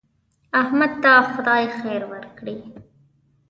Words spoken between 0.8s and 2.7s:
ته خدای خیر ورکړي.